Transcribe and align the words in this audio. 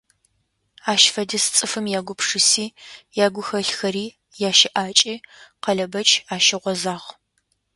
Ащ 0.91 1.03
фэдиз 1.13 1.45
цӀыфым 1.55 1.85
ягупшыси, 1.99 2.65
ягухэлъхэри, 3.25 4.05
ящыӀакӀи 4.49 5.15
Къалэбэч 5.63 6.09
ащыгъозагъ. 6.35 7.07